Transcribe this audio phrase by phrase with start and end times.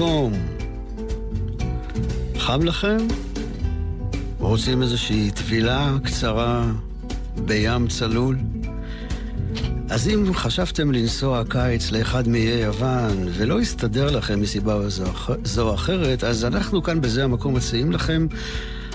[0.00, 0.32] המקום.
[2.38, 2.96] חם לכם?
[4.38, 6.72] רוצים איזושהי טבילה קצרה
[7.44, 8.36] בים צלול?
[9.90, 14.88] אז אם חשבתם לנסוע קיץ לאחד מאיי יוון ולא הסתדר לכם מסיבה
[15.44, 18.26] זו או אחרת, אז אנחנו כאן בזה המקום מציעים לכם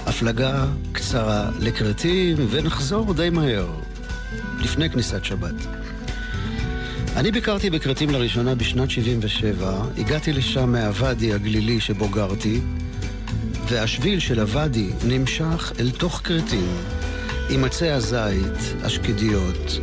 [0.06, 3.68] הפלגה קצרה לכרתים ונחזור די מהר,
[4.60, 5.85] לפני כניסת שבת.
[7.16, 12.60] אני ביקרתי בכרתים לראשונה בשנת 77, הגעתי לשם מהוואדי הגלילי שבו גרתי,
[13.70, 16.68] והשביל של הוואדי נמשך אל תוך כרתים,
[17.50, 19.80] עם עצי הזית, השקדיות,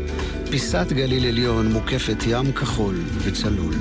[0.51, 3.75] פיסת גליל עליון מוקפת ים כחול וצלול.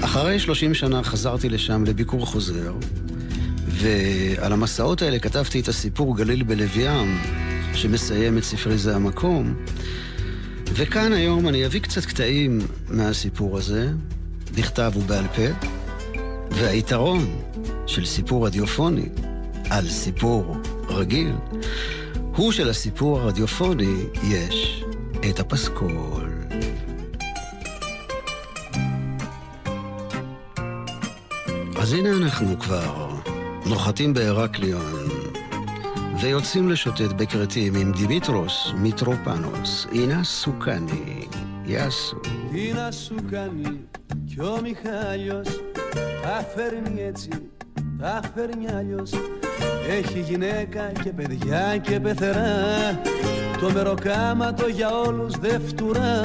[0.00, 2.72] אחרי 30 שנה חזרתי לשם לביקור חוזר,
[3.66, 7.18] ועל המסעות האלה כתבתי את הסיפור גליל בלב ים,
[7.74, 9.54] שמסיים את ספרי זה המקום,
[10.80, 13.90] וכאן היום אני אביא קצת קטעים מהסיפור הזה,
[14.54, 15.68] בכתב ובעל פה,
[16.50, 17.42] והיתרון
[17.86, 19.08] של סיפור רדיופוני
[19.70, 20.56] על סיפור
[20.88, 21.32] רגיל,
[22.36, 24.84] הוא שלסיפור הרדיופוני יש
[25.30, 26.32] את הפסקול.
[31.76, 33.08] אז הנה אנחנו כבר
[33.66, 34.97] נוחתים בהרקליון,
[36.21, 41.27] ויוצאים לשוטט בכרתים עם דימיטרוס מיטרופנוס, אינה סוכני,
[41.65, 42.17] יאסו.
[42.53, 43.77] אינה סוכני,
[44.25, 45.47] κι ο Μιχάλιος
[46.21, 47.29] τα φέρνει έτσι,
[47.99, 49.11] τα φέρνει αλλιώς
[49.89, 53.01] Έχει γυναίκα και παιδιά και πεθερά
[53.59, 56.21] Το μεροκάματο για όλους δεν φτουρά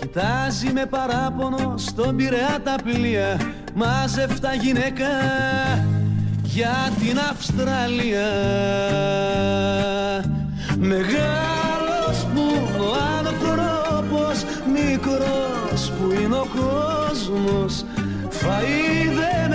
[0.00, 3.40] Κοιτάζει με παράπονο στον Πειραιά τα πλοία
[3.74, 5.06] Μάζευτα γυναίκα
[6.53, 8.31] για την Αυστραλία.
[10.77, 12.41] Μεγάλος που
[12.79, 14.43] ο άνθρωπος
[14.73, 17.85] Μικρός που είναι ο κόσμος.
[18.29, 19.51] Φαΐ δεν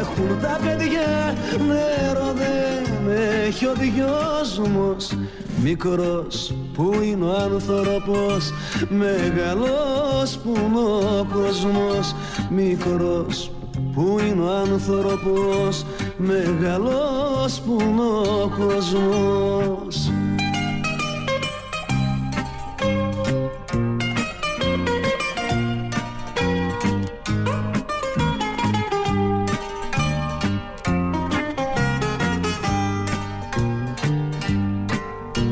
[0.00, 1.34] έχουν τα παιδιά
[1.66, 3.10] Νερό δεν
[3.46, 5.18] έχει ο δυόσμος
[5.62, 8.52] Μικρός που είναι ο άνθρωπος
[8.88, 12.14] Μεγαλός που είναι ο κόσμος.
[12.50, 13.50] Μικρός
[13.94, 15.84] που είναι ο άνθρωπος
[16.18, 20.10] Μεγαλός που είναι ο κόσμος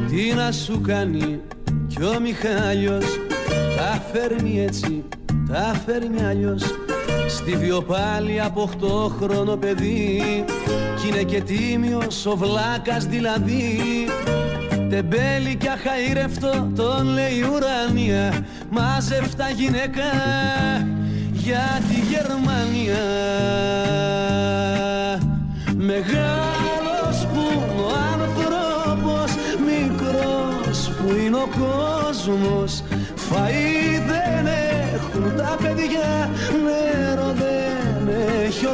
[0.09, 1.41] Τι να σου κάνει
[1.87, 3.05] κι ο Μιχάλιος
[3.77, 5.05] Τα φέρνει έτσι,
[5.49, 6.84] τα φέρνει αλλιώς
[7.47, 10.23] Στη βιοπάλη από 8 χρόνο παιδί.
[11.01, 13.79] Κι είναι και τίμιος ο βλάκας δηλαδή.
[14.91, 18.47] Τεμπέλη κι αχαήρευτο τον λέει ουρανία.
[18.71, 20.03] Μάζευτα γυναίκα
[21.33, 23.05] για τη Γερμανία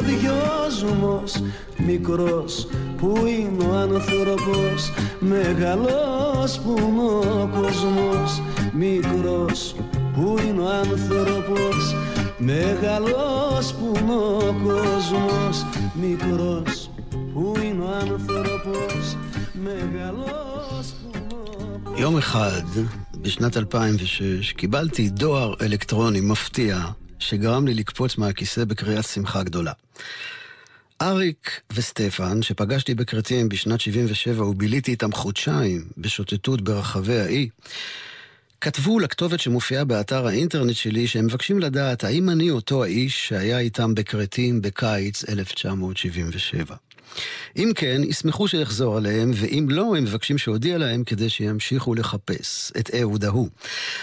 [0.00, 1.42] δυόσμος
[1.76, 8.42] Μικρός που είναι ο άνθρωπος Μεγαλός που είναι ο κόσμος
[8.72, 9.74] Μικρός
[10.14, 11.94] που είναι ο άνθρωπος
[12.38, 16.90] Μεγαλός που είναι ο κόσμος Μικρός
[17.32, 19.16] που είναι ο άνθρωπος
[19.52, 22.62] Μεγαλός που είναι ο κόσμος יום אחד,
[23.20, 26.78] בשנת 2006, קיבלתי דואר אלקטרוני מפתיע,
[27.21, 29.71] שגרם לי לקפוץ מהכיסא בקריאת שמחה גדולה.
[31.01, 37.49] אריק וסטפן, שפגשתי בכרתים בשנת 77 וביליתי איתם חודשיים בשוטטות ברחבי האי,
[38.61, 43.95] כתבו לכתובת שמופיעה באתר האינטרנט שלי שהם מבקשים לדעת האם אני אותו האיש שהיה איתם
[43.95, 46.75] בכרתים בקיץ 1977.
[47.57, 52.89] אם כן, ישמחו שאחזור עליהם, ואם לא, הם מבקשים שאודיע להם כדי שימשיכו לחפש את
[53.01, 53.49] אהוד ההוא.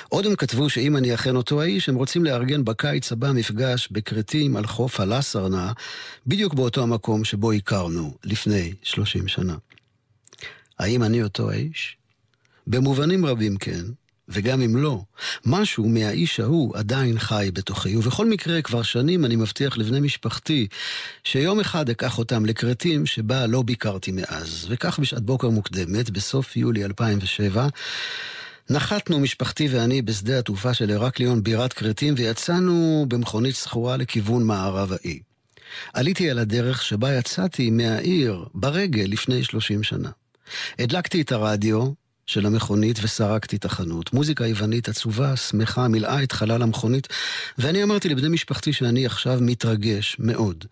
[0.08, 4.56] עוד הם כתבו שאם אני אכן אותו האיש, הם רוצים לארגן בקיץ הבא מפגש בכרתים
[4.56, 5.72] על חוף הלסרנה,
[6.26, 9.56] בדיוק באותו המקום שבו הכרנו לפני 30 שנה.
[10.78, 11.96] האם אני אותו האיש?
[12.66, 13.84] במובנים רבים כן,
[14.28, 15.00] וגם אם לא,
[15.46, 20.66] משהו מהאיש ההוא עדיין חי בתוכי, ובכל מקרה כבר שנים אני מבטיח לבני משפחתי
[21.24, 24.66] שיום אחד אקח אותם לכרתים שבה לא ביקרתי מאז.
[24.68, 27.68] וכך בשעת בוקר מוקדמת, בסוף יולי 2007,
[28.70, 35.18] נחתנו משפחתי ואני בשדה התעופה של הרקליון בירת כרתים ויצאנו במכונית סחורה לכיוון מערב האי.
[35.94, 40.10] עליתי על הדרך שבה יצאתי מהעיר ברגל לפני 30 שנה.
[40.78, 41.92] הדלקתי את הרדיו
[42.28, 44.12] של המכונית וסרקתי את החנות.
[44.12, 47.08] מוזיקה יוונית עצובה, שמחה, מילאה את חלל המכונית,
[47.58, 50.64] ואני אמרתי לבני משפחתי שאני עכשיו מתרגש מאוד.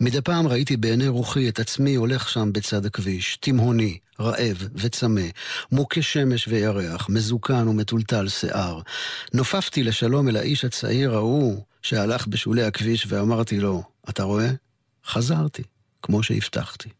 [0.00, 5.26] מדי פעם ראיתי בעיני רוחי את עצמי הולך שם בצד הכביש, תימהוני, רעב וצמא,
[5.72, 8.80] מוכה שמש וירח, מזוקן ומטולטל שיער.
[9.34, 14.50] נופפתי לשלום אל האיש הצעיר ההוא שהלך בשולי הכביש ואמרתי לו, אתה רואה?
[15.06, 15.62] חזרתי,
[16.02, 16.99] כמו שהבטחתי.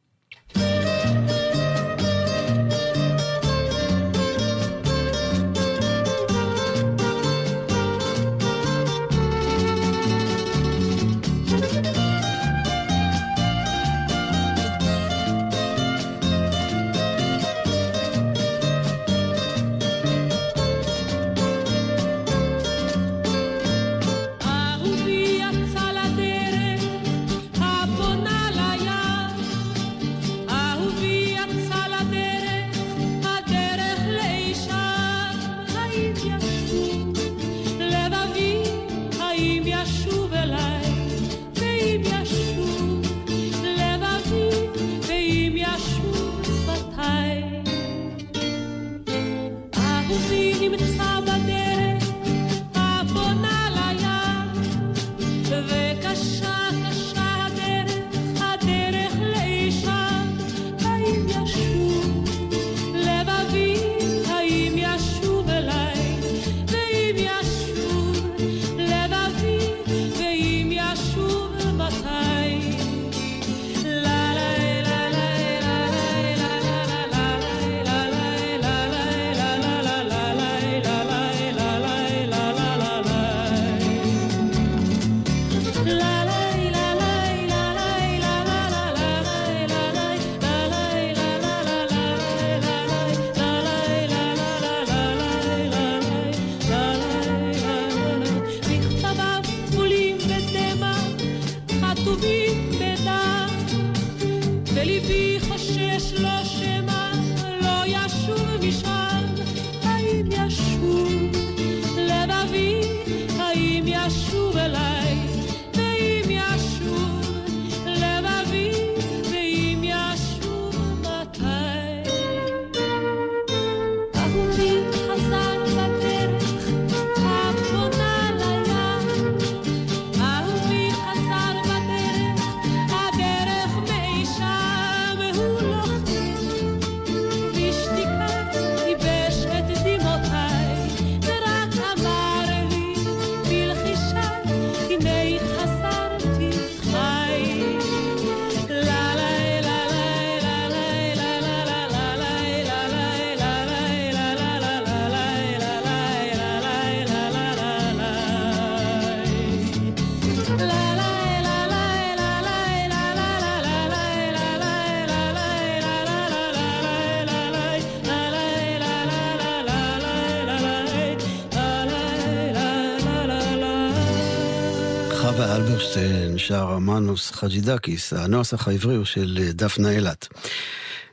[175.81, 180.29] אלברשטיין שר מנוס חג'ידקיס, הנוסח העברי הוא של אה, דפנה אילת.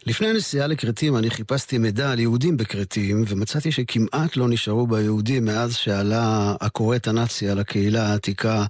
[0.06, 5.46] לפני הנסיעה לכרתים אני חיפשתי מידע על יהודים בכרתים, ומצאתי שכמעט לא נשארו בה יהודים
[5.46, 8.66] מאז שעלה הכורת הנאצי על הקהילה העתיקה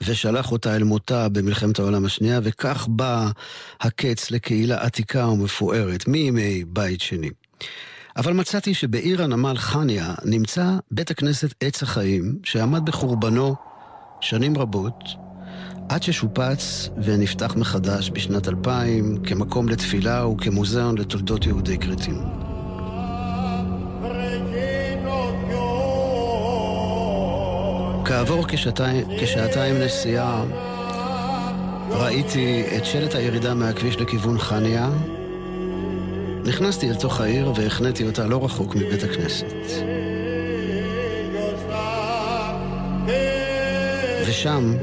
[0.00, 3.30] ושלח אותה אל מותה במלחמת העולם השנייה, וכך בא
[3.80, 7.30] הקץ לקהילה עתיקה ומפוארת מימי בית שני.
[8.16, 13.54] אבל מצאתי שבעיר הנמל חניה נמצא בית הכנסת עץ החיים, שעמד בחורבנו
[14.20, 15.25] שנים רבות,
[15.88, 22.22] עד ששופץ ונפתח מחדש בשנת 2000 כמקום לתפילה וכמוזיאון לתולדות יהודי כרתים.
[28.04, 28.46] כעבור
[29.18, 30.44] כשעתיים, נסיעה
[31.90, 34.90] ראיתי את שלט הירידה מהכביש לכיוון חניה.
[36.44, 39.46] נכנסתי אל תוך העיר והחניתי אותה לא רחוק מבית הכנסת.
[44.28, 44.76] ושם,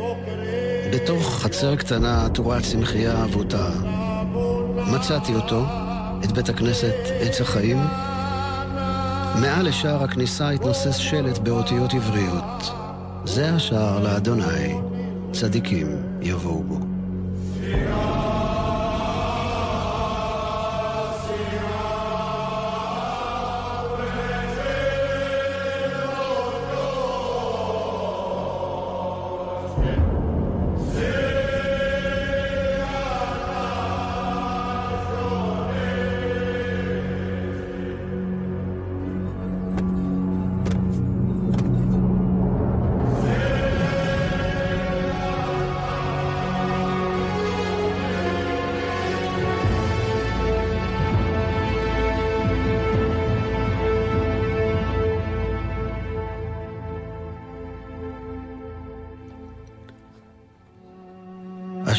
[0.94, 3.70] בתוך חצר קטנה עטורה צמחייה אבותה,
[4.92, 5.66] מצאתי אותו,
[6.24, 7.78] את בית הכנסת עץ החיים,
[9.42, 12.72] מעל לשער הכניסה התנוסס שלט באותיות עבריות.
[13.26, 14.76] זה השער לאדוני,
[15.32, 15.88] צדיקים
[16.22, 16.80] יבואו בו.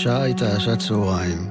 [0.04, 1.50] השעה הייתה שעת צהריים,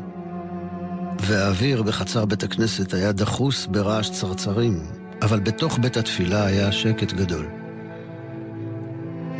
[1.20, 4.80] והאוויר בחצר בית הכנסת היה דחוס ברעש צרצרים,
[5.22, 7.48] אבל בתוך בית התפילה היה שקט גדול.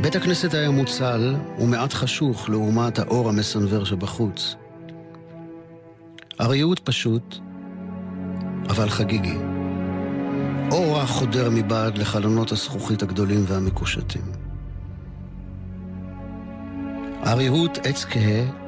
[0.02, 4.56] בית הכנסת היה מוצל ומעט חשוך לעומת האור המסנוור שבחוץ.
[6.40, 7.38] הריהוט פשוט,
[8.70, 9.38] אבל חגיגי.
[10.72, 14.32] אור רך חודר מבעד לחלונות הזכוכית הגדולים והמקושטים.
[17.24, 18.63] הריהוט עץ כהה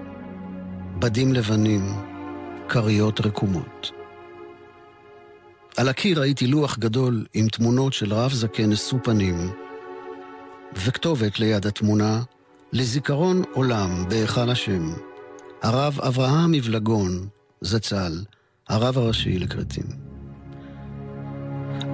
[0.99, 1.81] בדים לבנים,
[2.69, 3.91] כריות רקומות.
[5.77, 9.51] על הקיר ראיתי לוח גדול עם תמונות של רב זקן נשוא פנים,
[10.75, 12.21] וכתובת ליד התמונה,
[12.73, 14.93] לזיכרון עולם בהיכל השם,
[15.61, 17.27] הרב אברהם מבלגון,
[17.61, 18.23] זצ"ל,
[18.67, 19.85] הרב הראשי לכרתים.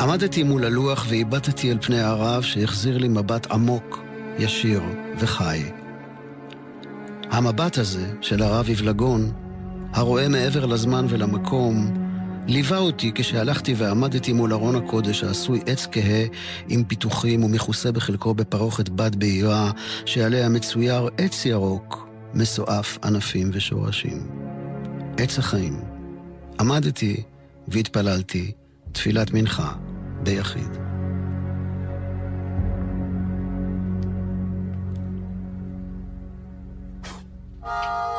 [0.02, 4.00] עמדתי מול הלוח והבטתי אל פני הרב שהחזיר לי מבט עמוק,
[4.40, 4.82] ישיר
[5.18, 5.81] וחי.
[7.32, 9.32] המבט הזה של הרב יבלגון,
[9.94, 11.94] הרואה מעבר לזמן ולמקום,
[12.48, 16.26] ליווה אותי כשהלכתי ועמדתי מול ארון הקודש העשוי עץ כהה
[16.68, 19.72] עם פיתוחים ומכוסה בחלקו בפרוכת בד בהירה,
[20.06, 24.28] שעליה מצויר עץ ירוק, מסועף ענפים ושורשים.
[25.18, 25.80] עץ החיים.
[26.60, 27.24] עמדתי
[27.68, 28.52] והתפללתי
[28.92, 29.72] תפילת מנחה
[30.24, 30.91] ביחיד.
[37.74, 38.11] Oh.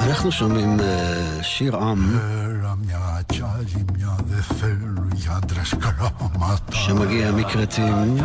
[0.00, 0.82] אנחנו שומעים uh,
[1.42, 1.98] שיר עם
[6.89, 8.17] שמגיע מכרתים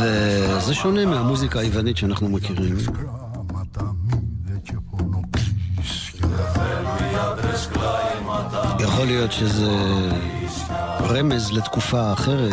[0.00, 2.76] וזה שונה מהמוזיקה היוונית שאנחנו מכירים.
[8.80, 9.70] יכול להיות שזה
[11.00, 12.52] רמז לתקופה אחרת,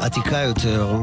[0.00, 0.96] עתיקה יותר.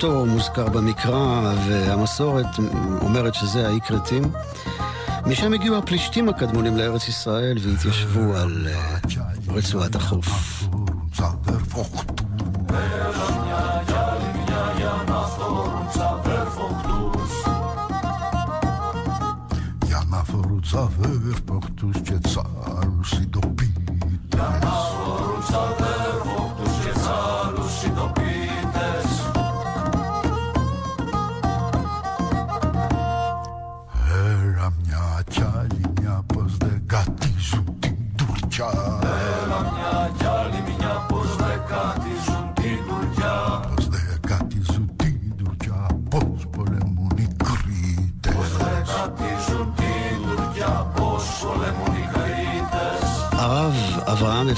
[0.00, 2.46] כפתור מוזכר במקרא, והמסורת
[3.02, 4.22] אומרת שזה האי כרתים.
[5.26, 8.98] משם הגיעו הפלישתים הקדמונים לארץ ישראל והתיישבו על אה,
[9.48, 10.28] רצועת החוף.
[20.84, 21.30] אברהם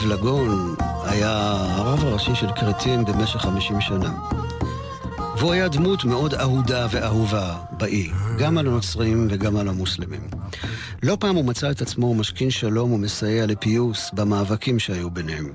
[0.03, 1.31] אבלגון היה
[1.77, 4.13] הרב הראשי של כרתים במשך 50 שנה.
[5.39, 10.21] והוא היה דמות מאוד אהודה ואהובה באי, גם על הנוצרים וגם על המוסלמים.
[11.03, 15.53] לא פעם הוא מצא את עצמו משכין שלום ומסייע לפיוס במאבקים שהיו ביניהם.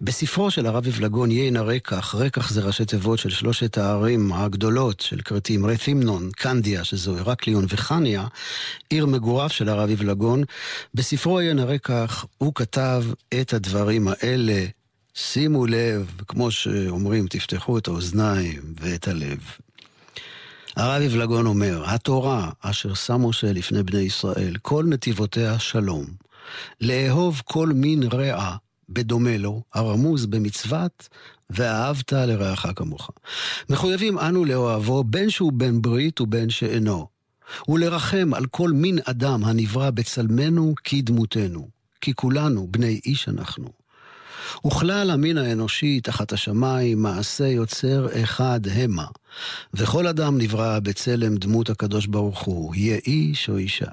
[0.00, 5.20] בספרו של הרב אבלגון יין הרקח, רקח זה ראשי תיבות של שלושת הערים הגדולות של
[5.20, 8.26] כרתים, רתימנון, קנדיה, שזו הרקליון, וחניה,
[8.90, 10.44] עיר מגוריו של הרב אבלגון.
[10.94, 13.04] בספרו יין הרקח הוא כתב
[13.40, 14.66] את הדברים האלה.
[15.14, 19.38] שימו לב, כמו שאומרים, תפתחו את האוזניים ואת הלב.
[20.76, 26.04] הרב אבלגון אומר, התורה אשר שם משה לפני בני ישראל, כל נתיבותיה שלום.
[26.80, 28.56] לאהוב כל מין רע
[28.88, 31.08] בדומה לו, הרמוז במצוות,
[31.50, 33.10] ואהבת לרעך כמוך.
[33.70, 37.06] מחויבים אנו לאוהבו, בין שהוא בן ברית ובין שאינו,
[37.68, 41.68] ולרחם על כל מין אדם הנברא בצלמנו כדמותנו,
[42.00, 43.68] כי כולנו בני איש אנחנו.
[44.66, 49.06] וכלל המין האנושי תחת השמיים, מעשה יוצר אחד המה.
[49.74, 53.90] וכל אדם נברא בצלם דמות הקדוש ברוך הוא, יהיה איש או אישה.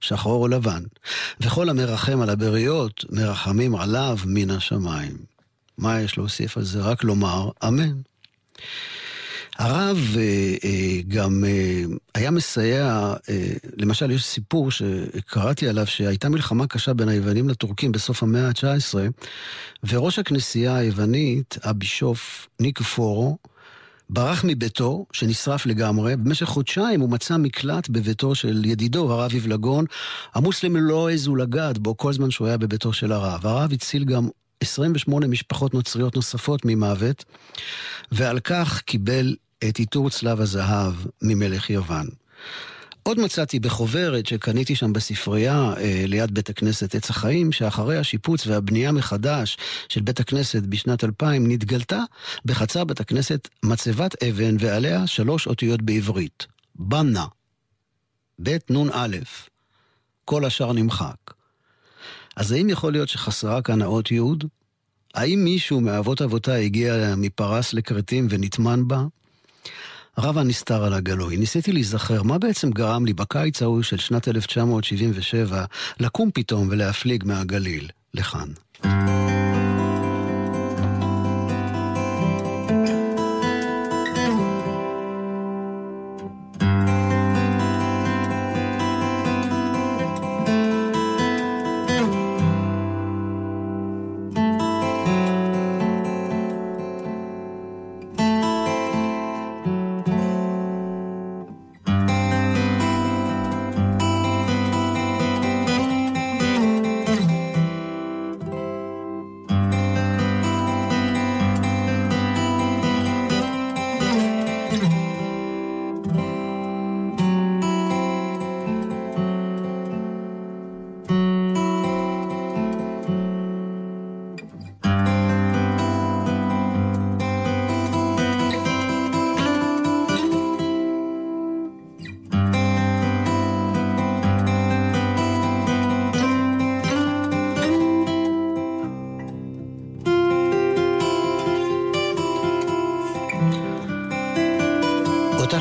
[0.00, 0.82] שחור או לבן,
[1.40, 5.16] וכל המרחם על הבריות, מרחמים עליו מן השמיים.
[5.78, 6.80] מה יש להוסיף על זה?
[6.80, 7.92] רק לומר אמן.
[9.58, 11.82] הרב אה, אה, גם אה,
[12.14, 13.14] היה מסייע,
[13.76, 18.94] למשל יש סיפור שקראתי עליו שהייתה מלחמה קשה בין היוונים לטורקים בסוף המאה ה-19
[19.88, 23.38] וראש הכנסייה היוונית, הבישוף ניקפורו,
[24.10, 26.16] ברח מביתו, שנשרף לגמרי.
[26.16, 29.84] במשך חודשיים הוא מצא מקלט בביתו של ידידו, הרב יבלגון.
[30.34, 33.46] המוסלמים לא העזו לגעת בו כל זמן שהוא היה בביתו של הרב.
[33.46, 34.28] הרב הציל גם
[34.60, 37.24] 28 משפחות נוצריות נוספות ממוות,
[38.12, 39.36] ועל כך קיבל
[39.68, 42.06] את עיטור צלב הזהב ממלך יוון.
[43.08, 48.92] עוד מצאתי בחוברת שקניתי שם בספרייה אה, ליד בית הכנסת עץ החיים, שאחרי השיפוץ והבנייה
[48.92, 49.56] מחדש
[49.88, 52.02] של בית הכנסת בשנת 2000, נתגלתה
[52.44, 56.46] בחצר בית הכנסת מצבת אבן ועליה שלוש אותיות בעברית.
[56.74, 57.26] בנה.
[58.38, 59.16] בית נ"א.
[60.24, 61.34] כל השאר נמחק.
[62.36, 64.20] אז האם יכול להיות שחסרה כאן האות י'?
[65.14, 69.04] האם מישהו מאבות אבותיי הגיע מפרס לכרתים ונטמן בה?
[70.18, 71.36] הרב הנסתר על הגלוי.
[71.36, 75.64] ניסיתי להיזכר מה בעצם גרם לי בקיץ ההוא של שנת 1977
[76.00, 78.48] לקום פתאום ולהפליג מהגליל לכאן.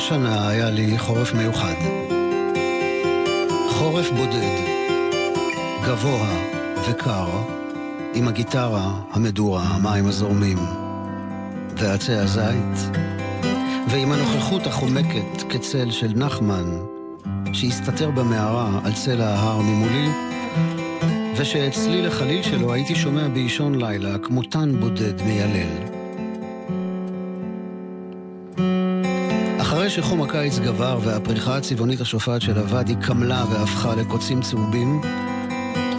[0.07, 1.73] השנה היה לי חורף מיוחד.
[3.69, 4.61] חורף בודד,
[5.85, 6.37] גבוה
[6.89, 7.27] וקר,
[8.13, 10.57] עם הגיטרה, המדורה, המים הזורמים,
[11.77, 12.97] ועצי הזית,
[13.89, 16.65] ועם הנוכחות החומקת כצל של נחמן,
[17.53, 20.09] שהסתתר במערה על צל ההר ממולי,
[21.37, 25.86] ושאת צליל החליל שלו הייתי שומע באישון לילה, כמו תן בודד מיילל.
[29.97, 35.01] שחום הקיץ גבר והפריחה הצבעונית השופעת של הוואדי קמלה והפכה לקוצים צהובים,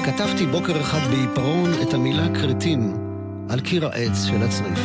[0.04, 2.96] כתבתי בוקר אחד בעיפרון את המילה כרתים
[3.48, 4.78] על קיר העץ של הצריף.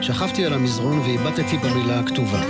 [0.00, 2.42] שכבתי על המזרון ואיבדתי במילה הכתובה.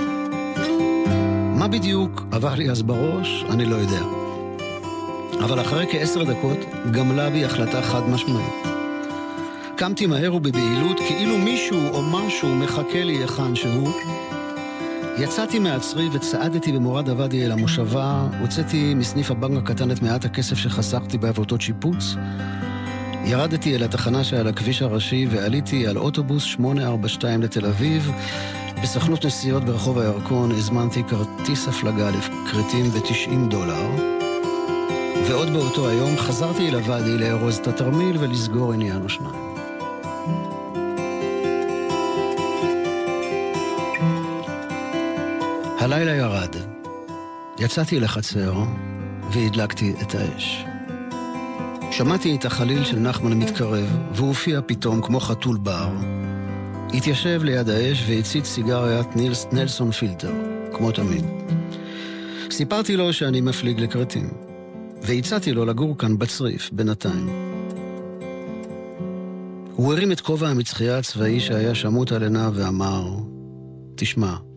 [1.54, 4.02] מה בדיוק עבר לי אז בראש, אני לא יודע.
[5.44, 6.58] אבל אחרי כעשר דקות
[6.90, 8.54] גמלה בי החלטה חד משמעית.
[9.76, 13.92] קמתי מהר ובבהילות כאילו מישהו או משהו מחכה לי היכן שהוא.
[15.20, 21.18] יצאתי מעצרי וצעדתי במורד עבדי אל המושבה, הוצאתי מסניף הבנק הקטן את מעט הכסף שחסכתי
[21.18, 22.14] בעבודות שיפוץ.
[23.24, 28.12] ירדתי אל התחנה שעל הכביש הראשי ועליתי על אוטובוס 842 לתל אביב.
[28.82, 33.86] בסוכנות נסיעות ברחוב הירקון הזמנתי כרטיס הפלגה לכרתים ב-90 דולר.
[35.28, 39.48] ועוד באותו היום חזרתי אל הוואדי לארוז את התרמיל ולסגור עניין או שניים.
[45.92, 46.56] הלילה ירד.
[47.58, 48.54] יצאתי לחצר
[49.32, 50.64] והדלקתי את האש.
[51.90, 55.90] שמעתי את החליל של נחמן מתקרב, והוא הופיע פתאום כמו חתול בר.
[56.94, 60.32] התיישב ליד האש והצית סיגריית נילס, נלסון פילטר,
[60.72, 61.24] כמו תמיד.
[62.50, 64.30] סיפרתי לו שאני מפליג לכרתים,
[65.02, 67.28] והצעתי לו לגור כאן בצריף, בינתיים.
[69.74, 73.04] הוא הרים את כובע המצחייה הצבאי שהיה שמוט על עיניו ואמר,
[73.94, 74.47] תשמע,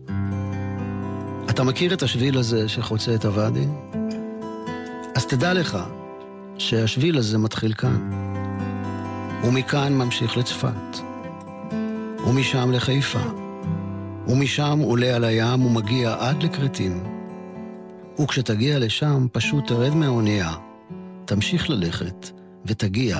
[1.52, 3.64] אתה מכיר את השביל הזה שחוצה את הוואדי?
[5.14, 5.78] אז תדע לך
[6.58, 8.10] שהשביל הזה מתחיל כאן,
[9.44, 10.98] ומכאן ממשיך לצפת,
[12.26, 13.20] ומשם לחיפה,
[14.28, 17.04] ומשם עולה על הים ומגיע עד לכרתים.
[18.20, 20.52] וכשתגיע לשם, פשוט תרד מהאונייה,
[21.24, 22.30] תמשיך ללכת,
[22.66, 23.18] ותגיע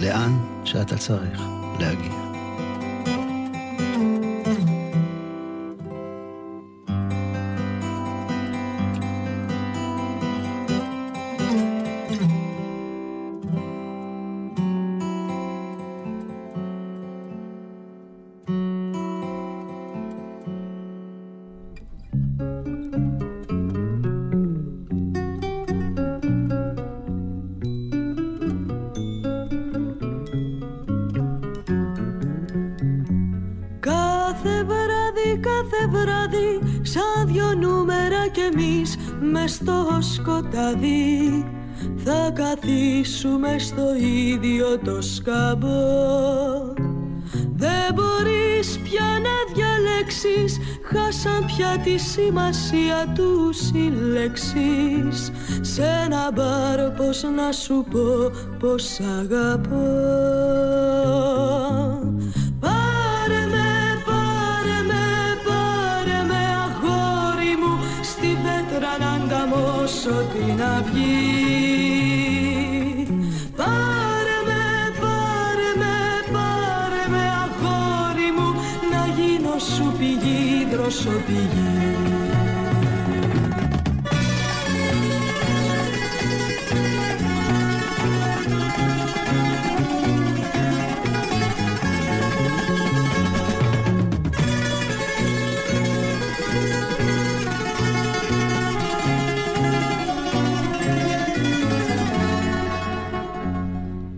[0.00, 1.40] לאן שאתה צריך
[1.80, 2.25] להגיע.
[40.00, 41.44] Σκοτάδι.
[41.96, 45.68] Θα καθίσουμε στο ίδιο το σκαμπό
[47.54, 57.22] Δεν μπορείς πια να διαλέξεις Χάσαν πια τη σημασία τους συλλέξεις Σε ένα μπαρ πως
[57.36, 59.86] να σου πω πως αγαπώ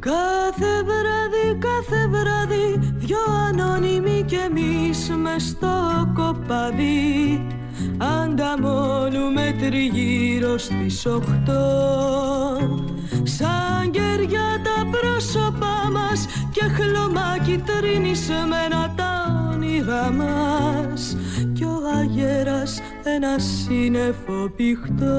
[0.00, 5.56] Κάθε βράδυ, κάθε βράδυ, δυο ανώνυμοι και εμείς μες
[6.48, 7.46] κοπαδί
[7.98, 11.66] ανταμώνουμε τριγύρω στις οχτώ
[13.22, 19.12] σαν κεριά τα πρόσωπά μας και χλωμάκι τρινισμένα τα
[19.52, 21.16] όνειρά μας.
[21.52, 25.16] Κι ο αγέρας ένας σύννεφο πηχτό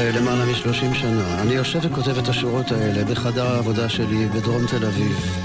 [0.00, 4.86] אחרי למעלה מ-30 שנה, אני יושב וכותב את השורות האלה בחדר העבודה שלי בדרום תל
[4.86, 5.36] אביב.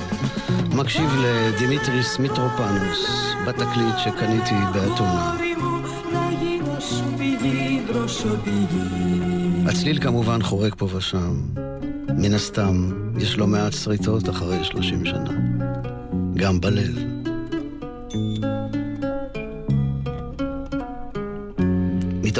[0.73, 3.07] מקשיב לדימיטריס מיטרופנוס
[3.47, 5.35] בתקליט שקניתי באתונה.
[9.67, 11.41] הצליל כמובן חורק פה ושם.
[12.09, 15.31] מן הסתם, יש לו מעט שריטות אחרי 30 שנה.
[16.35, 17.14] גם בלב.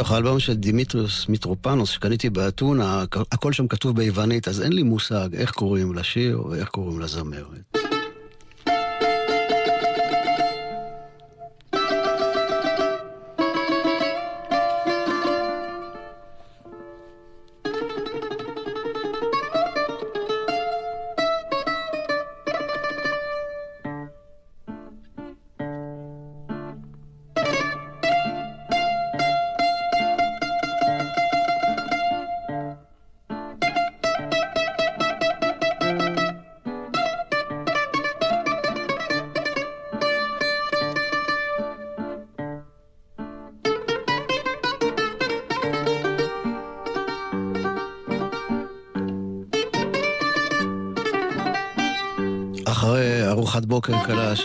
[0.06, 5.30] מתוך האלבום של דימיטריוס מיטרופנוס שקניתי באתונה, הכל שם כתוב ביוונית, אז אין לי מושג
[5.34, 7.85] איך קוראים לשיר ואיך קוראים לזמרת.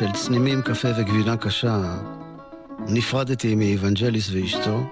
[0.01, 1.99] של צנימים, קפה וגבינה קשה,
[2.89, 4.91] נפרדתי מאבנג'ליס ואשתו,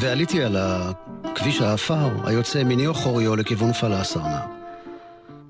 [0.00, 4.40] ועליתי על הכביש העפר היוצא מניו חוריו לכיוון פלאסרנה.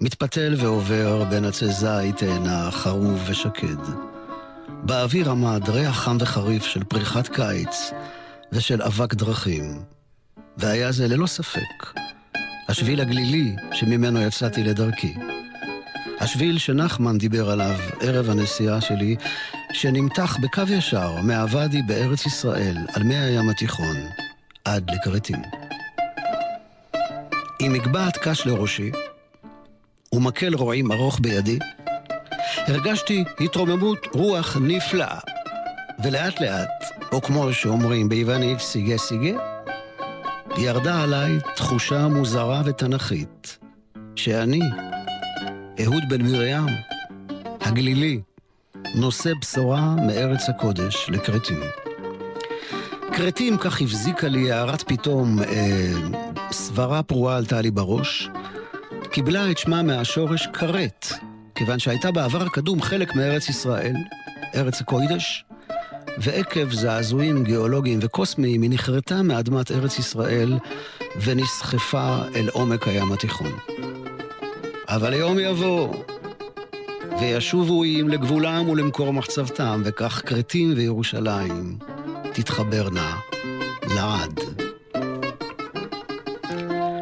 [0.00, 3.82] מתפתל ועובר בין עצי זית, תאנה, חרוב ושקד.
[4.68, 7.92] באוויר עמד ריח חם וחריף של פריחת קיץ
[8.52, 9.82] ושל אבק דרכים.
[10.56, 12.00] והיה זה ללא ספק
[12.68, 15.14] השביל הגלילי שממנו יצאתי לדרכי.
[16.22, 19.16] השביל שנחמן דיבר עליו ערב הנסיעה שלי,
[19.72, 23.96] שנמתח בקו ישר מהוואדי בארץ ישראל, על מי הים התיכון,
[24.64, 25.42] עד לכרתים.
[27.58, 28.90] עם מגבעת קש לראשי,
[30.12, 31.58] ומקל רועים ארוך בידי,
[32.56, 35.18] הרגשתי התרוממות רוח נפלאה,
[36.04, 39.38] ולאט לאט, או כמו שאומרים ביוונית סיגה סיגה,
[40.56, 43.58] ירדה עליי תחושה מוזרה ותנכית,
[44.16, 44.60] שאני,
[45.80, 46.66] אהוד בן מרים,
[47.60, 48.20] הגלילי,
[48.94, 51.60] נושא בשורה מארץ הקודש לכרתים.
[53.12, 55.92] כרתים, כך הבזיקה לי הערת פתאום, אה,
[56.50, 58.28] סברה פרועה עלתה לי בראש,
[59.10, 61.12] קיבלה את שמה מהשורש כרת,
[61.54, 63.96] כיוון שהייתה בעבר הקדום חלק מארץ ישראל,
[64.54, 65.44] ארץ הקודש,
[66.18, 70.58] ועקב זעזועים גיאולוגיים וקוסמיים היא נחרטה מאדמת ארץ ישראל
[71.20, 73.52] ונסחפה אל עומק הים התיכון.
[74.94, 75.94] אבל היום יבוא,
[77.20, 81.78] וישובו איים לגבולם ולמקור מחצבתם, וכך כרתים וירושלים.
[82.32, 83.16] תתחברנה
[83.94, 84.40] לעד.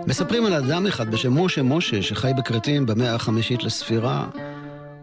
[0.06, 4.26] מספרים על אדם אחד בשם משה משה שחי בכרתים במאה החמישית לספירה,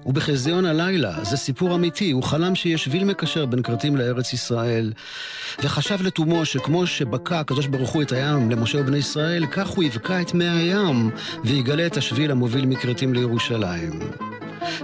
[0.06, 4.94] ובחזיון הלילה, זה סיפור אמיתי, הוא חלם שיש שביל מקשר בין כרתים לארץ ישראל,
[5.64, 10.22] וחשב לתומו שכמו שבקע הקדוש ברוך הוא את הים למשה ובני ישראל, כך הוא יבקע
[10.22, 11.10] את מי הים,
[11.44, 14.00] ויגלה את השביל המוביל מכרתים לירושלים.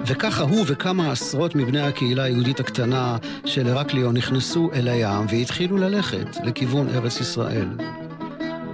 [0.05, 6.37] וככה הוא וכמה עשרות מבני הקהילה היהודית הקטנה של הרקליון נכנסו אל הים והתחילו ללכת
[6.43, 7.67] לכיוון ארץ ישראל.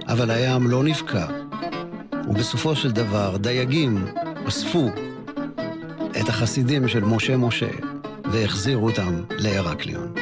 [0.08, 1.26] אבל הים לא נבקע,
[2.28, 4.06] ובסופו של דבר דייגים
[4.48, 4.90] אספו
[6.20, 7.70] את החסידים של משה משה
[8.32, 10.14] והחזירו אותם להרקליון.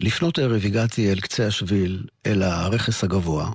[0.00, 3.50] לפנות ערב הגעתי אל קצה השביל, אל הרכס הגבוה.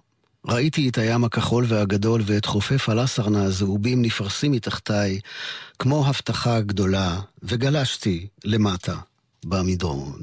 [0.45, 5.19] ראיתי את הים הכחול והגדול ואת חופי פלסרנה הזהובים נפרסים מתחתיי,
[5.79, 8.95] כמו הבטחה גדולה, וגלשתי למטה,
[9.45, 10.21] במדרון.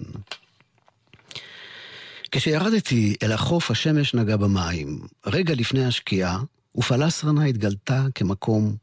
[2.30, 5.00] כשירדתי אל החוף השמש נגע במים.
[5.26, 6.42] רגע לפני השקיעה,
[6.76, 8.76] ופלסרנה התגלתה כמקום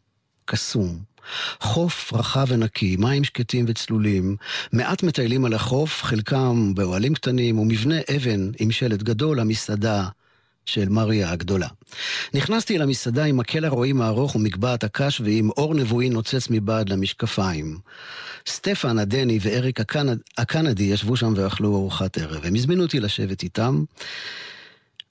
[0.46, 1.00] קסום.
[1.62, 4.36] חוף רחב ונקי, מים שקטים וצלולים,
[4.74, 10.08] מעט מטיילים על החוף, חלקם באוהלים קטנים, ומבנה אבן עם שלט גדול, המסעדה
[10.66, 11.68] של מריה הגדולה.
[12.34, 17.78] נכנסתי אל המסעדה עם מקל הרועים הארוך ומגבעת הקש ועם אור נבואי נוצץ מבעד למשקפיים.
[18.48, 20.20] סטפן הדני ואריק הקנד...
[20.38, 22.46] הקנדי ישבו שם ואכלו ארוחת ערב.
[22.46, 23.84] הם הזמינו אותי לשבת איתם,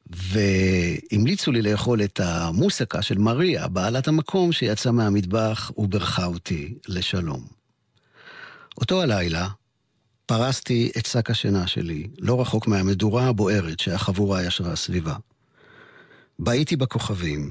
[0.06, 7.46] והמליצו לי לאכול את המוסקה של מריה, בעלת המקום שיצאה מהמטבח ובירכה אותי לשלום.
[8.80, 9.48] אותו הלילה
[10.26, 15.16] פרסתי את שק השינה שלי, לא רחוק מהמדורה הבוערת שהחבורה ישבה סביבה.
[16.38, 17.50] בהיתי בכוכבים.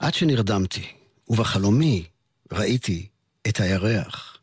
[0.00, 0.86] עד שנרדמתי,
[1.28, 2.04] ובחלומי
[2.52, 3.06] ראיתי
[3.48, 4.36] את הירח,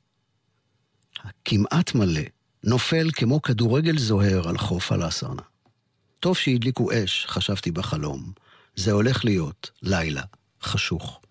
[1.19, 2.21] הכמעט מלא,
[2.63, 5.41] נופל כמו כדורגל זוהר על חוף הלסרנה.
[6.19, 8.31] טוב שהדליקו אש, חשבתי בחלום.
[8.75, 10.23] זה הולך להיות לילה
[10.62, 11.21] חשוך.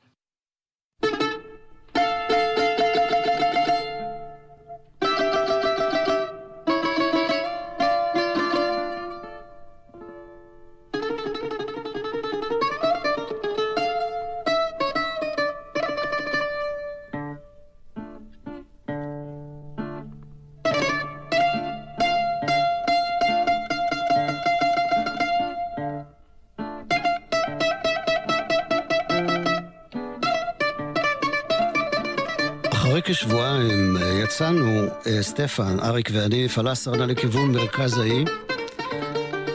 [35.21, 38.25] סטפן, אריק ואני, פלסרנה לכיוון מרכז האי.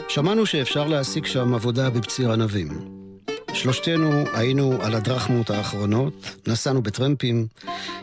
[0.08, 2.68] שמענו שאפשר להשיג שם עבודה בבציר ענבים.
[3.52, 6.12] שלושתנו היינו על הדרחמות האחרונות,
[6.46, 7.46] נסענו בטרמפים,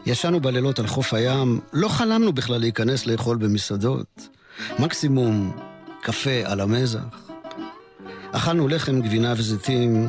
[0.06, 4.28] ישנו בלילות על חוף הים, לא חלמנו בכלל להיכנס לאכול במסעדות.
[4.80, 5.58] מקסימום
[6.02, 7.30] קפה על המזח.
[8.32, 10.08] אכלנו לחם, גבינה וזיתים,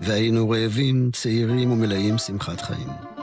[0.00, 3.13] והיינו רעבים, צעירים ומלאים שמחת חיים.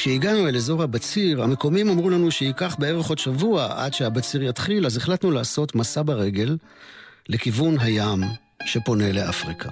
[0.00, 4.96] כשהגענו אל אזור הבציר, המקומים אמרו לנו שייקח בערך עוד שבוע עד שהבציר יתחיל, אז
[4.96, 6.56] החלטנו לעשות מסע ברגל
[7.28, 8.22] לכיוון הים
[8.64, 9.68] שפונה לאפריקה.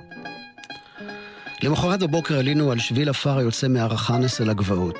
[1.63, 4.99] למחרת בבוקר עלינו על שביל עפר היוצא מהרחנס אל הגבעות.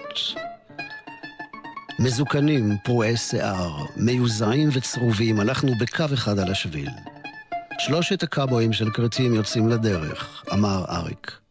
[1.99, 6.91] מזוקנים, פרועי שיער, מיוזעים וצרובים, הלכנו בקו אחד על השביל.
[7.79, 11.48] שלושת הקאבויים של כרתים יוצאים לדרך, אמר אריק.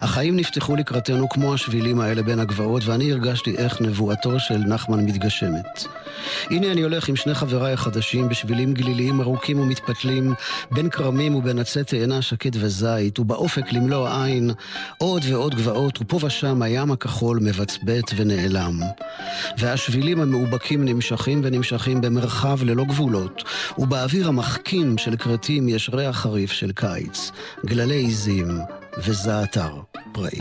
[0.00, 5.84] החיים נפתחו לקראתנו כמו השבילים האלה בין הגבעות, ואני הרגשתי איך נבואתו של נחמן מתגשמת.
[6.50, 10.34] הנה אני הולך עם שני חבריי החדשים בשבילים גליליים ארוכים ומתפתלים,
[10.70, 14.50] בין כרמים ובין עצי תאנה שקט וזית, ובאופק למלוא העין
[14.98, 18.80] עוד ועוד גבעות, ופה ושם הים הכחול מבצבט ונעלם.
[19.58, 23.42] והשבילים המאובקים נמשכים ונמשכים במרחב ללא גבולות,
[23.78, 27.30] ובאוויר המחכים של כרתים יש ריח חריף של קיץ,
[27.66, 28.58] גללי עיזים,
[28.98, 29.80] וזעתר
[30.12, 30.40] פראי.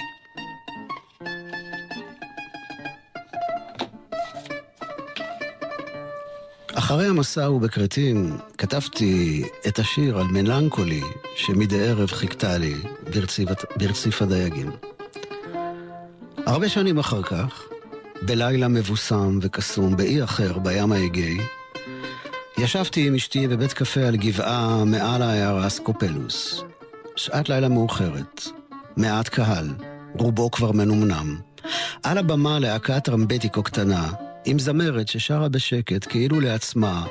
[6.73, 11.01] אחרי המסע ובכרתים כתבתי את השיר על מלנקולי
[11.35, 12.73] שמדי ערב חיכתה לי
[13.13, 14.71] ברציף, ברציף הדייגים.
[16.45, 17.63] הרבה שנים אחר כך,
[18.21, 21.37] בלילה מבוסם וקסום באי אחר בים האגאי,
[22.57, 26.63] ישבתי עם אשתי בבית קפה על גבעה מעל העיירה סקופלוס,
[27.17, 28.41] שעת לילה מאוחרת,
[28.97, 29.69] מעט קהל,
[30.13, 31.39] רובו כבר מנומנם.
[32.03, 34.11] על הבמה להקת טרמבטיקו קטנה,
[34.45, 37.05] עם זמרת ששרה בשקט, כאילו לעצמה,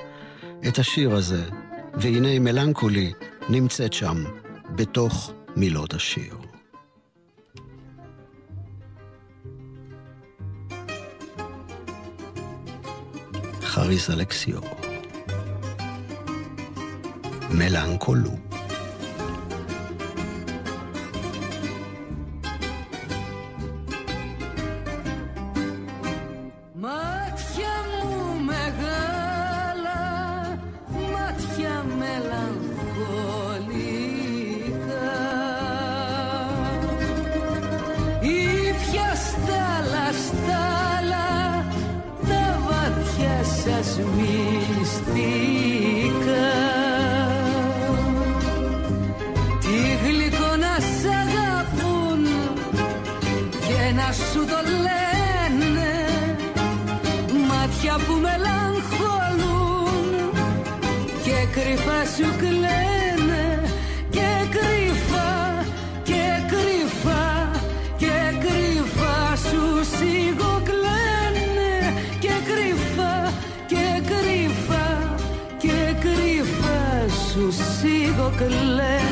[0.69, 1.45] את השיר הזה,
[1.95, 3.13] והנה מלנכולי
[3.49, 4.25] נמצאת שם,
[4.77, 6.35] בתוך מילות השיר.
[13.63, 14.61] חריס אלכסיו
[17.51, 18.46] מלנכולו
[44.17, 45.33] μυστικά.
[49.61, 52.23] Τι γλυκό να σ' αγαπούν
[53.51, 55.91] και να σου το λένε.
[57.49, 60.07] Μάτια που μελαγχολούν
[61.25, 62.96] και κρυφά σου κλαίνουν
[78.41, 79.06] walk.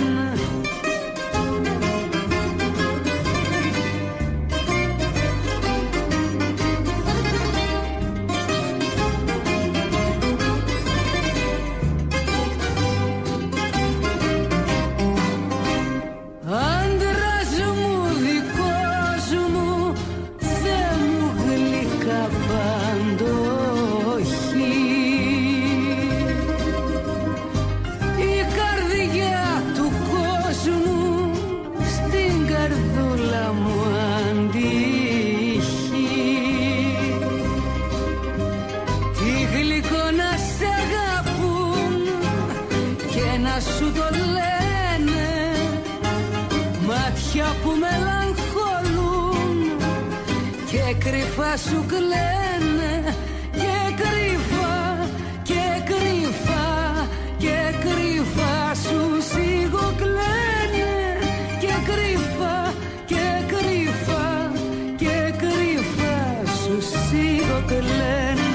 [51.67, 53.15] σου κλαίνε
[53.52, 55.08] και κρυφά
[55.44, 61.17] και κρυφά και κρυφά σου σιγοκλαίνε
[61.62, 62.73] και κρυφά
[63.06, 64.52] και κρυφά
[64.98, 68.50] και κρυφά σου σιγοκλαίνε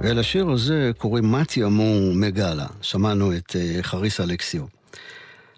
[0.00, 2.66] ולשיר הזה קוראים מתי אמור מגאלה.
[2.80, 4.64] שמענו את uh, חריס אלכסיו.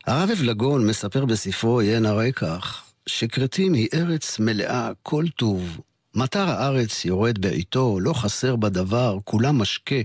[0.07, 5.80] הרב אבלגון מספר בספרו "יהיה נראה כך", שכרתים היא ארץ מלאה כל טוב.
[6.16, 9.96] מטר הארץ יורד בעיתו, לא חסר בדבר, כולה משקה.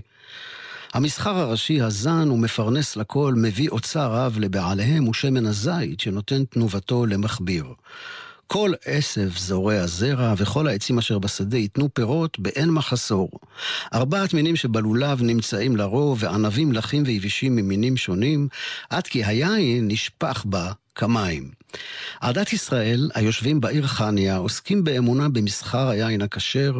[0.93, 7.65] המסחר הראשי הזן ומפרנס לכל, מביא אוצר רב לבעליהם ושמן הזית שנותן תנובתו למכביר.
[8.47, 13.29] כל עשב זורע זרע, וכל העצים אשר בשדה ייתנו פירות באין מחסור.
[13.93, 18.47] ארבעת מינים שבלולב נמצאים לרוב, וענבים לחים ויבשים ממינים שונים,
[18.89, 21.56] עד כי היין נשפך בה כמים.
[22.21, 26.79] עדת ישראל, היושבים בעיר חניה, עוסקים באמונה במסחר היין הכשר,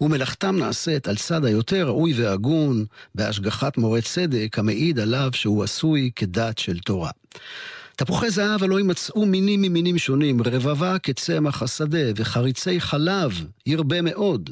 [0.00, 2.84] ומלאכתם נעשית על צד היותר ראוי והגון,
[3.14, 7.10] בהשגחת מורה צדק, המעיד עליו שהוא עשוי כדת של תורה.
[7.96, 14.50] תפוחי זהב הלא יימצאו מינים ממינים שונים, רבבה כצמח השדה, וחריצי חלב ירבה מאוד.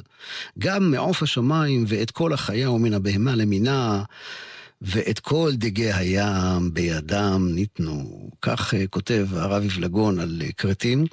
[0.59, 4.03] גם מעוף השמיים ואת כל החיה ומן הבהמה למינה,
[4.81, 8.29] ואת כל דגי הים בידם ניתנו.
[8.41, 11.05] כך uh, כותב הרב יבלגון על uh, כרתים.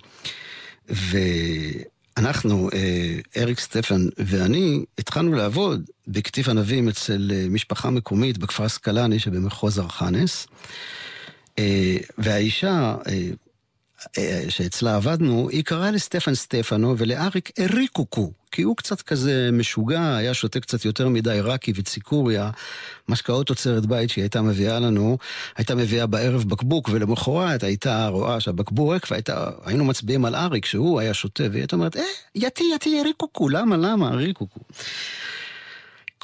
[0.89, 2.75] ואנחנו, uh,
[3.37, 10.47] אריק סטפן ואני, התחלנו לעבוד בכתיב ענבים אצל משפחה מקומית בכפר סקלני שבמחוז ארכנס.
[11.59, 13.31] אה, והאישה אה, אה,
[14.49, 20.61] שאצלה עבדנו, היא קראה לסטפן סטפנו ולאריק אריקוקו, כי הוא קצת כזה משוגע, היה שותה
[20.61, 22.51] קצת יותר מדי רקי וציקוריה,
[23.09, 25.19] משקאות תוצרת בית שהיא הייתה מביאה לנו,
[25.57, 31.15] הייתה מביאה בערב בקבוק, ולמחרת הייתה רואה שהבקבוק ריק, והיינו מצביעים על אריק שהוא היה
[31.15, 32.03] שותה, והיא הייתה אומרת, אה,
[32.35, 34.61] יתי יתי אריקוקו, למה, למה אריקוקו?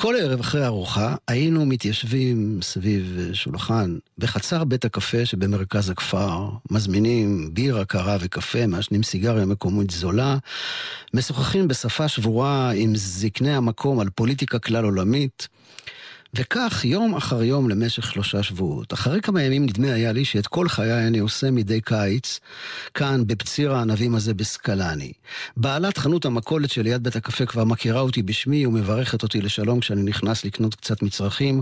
[0.03, 7.85] כל ערב אחרי ארוחה היינו מתיישבים סביב שולחן בחצר בית הקפה שבמרכז הכפר, מזמינים בירה
[7.85, 10.37] קרה וקפה, מעשנים סיגריה מקומית זולה,
[11.15, 15.49] משוחחים בשפה שבורה עם זקני המקום על פוליטיקה כלל עולמית.
[16.35, 18.93] וכך יום אחר יום למשך שלושה שבועות.
[18.93, 22.41] אחרי כמה ימים נדמה היה לי שאת כל חיי אני עושה מדי קיץ,
[22.95, 25.13] כאן בפציר הענבים הזה בסקלני.
[25.57, 30.45] בעלת חנות המכולת שליד בית הקפה כבר מכירה אותי בשמי ומברכת אותי לשלום כשאני נכנס
[30.45, 31.61] לקנות קצת מצרכים,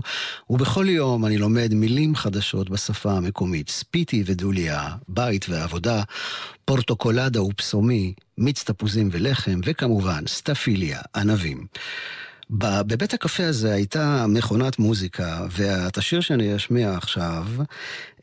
[0.49, 3.69] ובכל יום אני לומד מילים חדשות בשפה המקומית.
[3.69, 6.03] ספיטי ודוליה, בית ועבודה,
[6.65, 11.65] פורטוקולדה ופסומי, מיץ תפוזים ולחם, וכמובן סטפיליה, ענבים.
[12.51, 17.45] בבית הקפה הזה הייתה מכונת מוזיקה, ואת השיר שאני אשמיע עכשיו,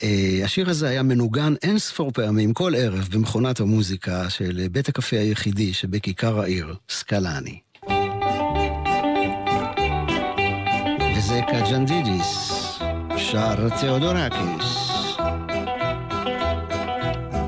[0.02, 5.16] אה, השיר הזה היה מנוגן אין ספור פעמים כל ערב במכונת המוזיקה של בית הקפה
[5.16, 7.58] היחידי שבכיכר העיר, סקלני.
[11.18, 12.62] וזה קזנג'ידיס,
[13.16, 14.86] שר תיאודורקיס.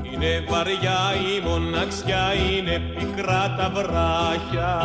[0.05, 4.79] Είναι βαριά η μοναξιά, είναι πικρά τα βράχια.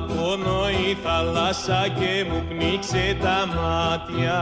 [0.00, 4.40] Βράχια Παραπονώ η θάλασσα και μου πνίξε τα μάτια.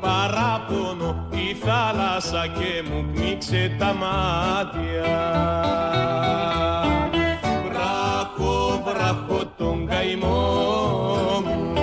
[0.00, 5.18] Παραπονώ η θάλασσα και μου πνίξε τα μάτια.
[7.68, 11.74] Βράχο, βράχο τον καημό μου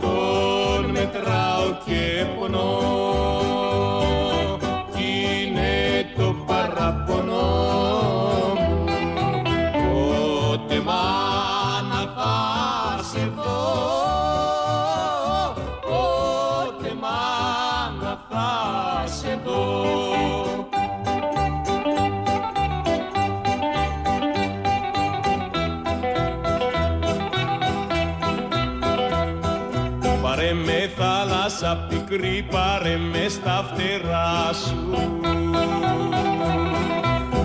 [0.00, 2.24] τον μετράω και
[32.36, 35.08] θάλασσα πικρή, πάρε μες στα φτερά σου.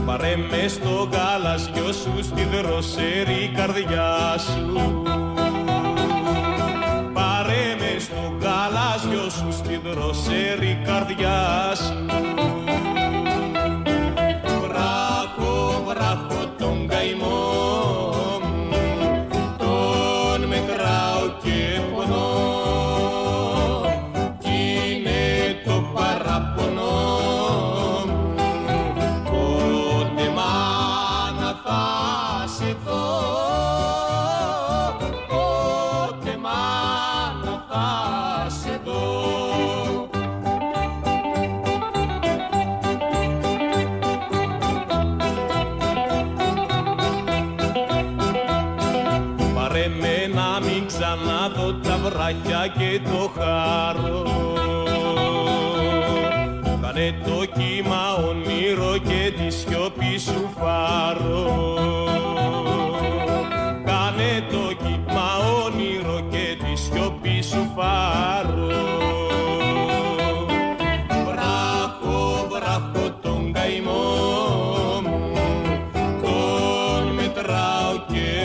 [0.05, 5.03] Πάρε μες στο γαλαζιό σου, στη δροσερή καρδιά σου.
[7.13, 12.30] Πάρε μες στο γαλαζιό σου, στη δροσερή καρδιά σου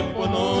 [0.07, 0.56] tempo novo.